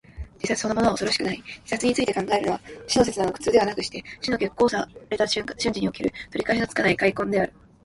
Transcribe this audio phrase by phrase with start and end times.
[0.37, 1.37] 自殺そのものは恐ろしくない。
[1.59, 7.53] 自殺について考えるのは、死の刹那の苦痛ではなくして、死の決行された瞬時における、取り返しのつかない悔恨である。